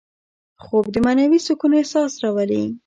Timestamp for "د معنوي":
0.91-1.39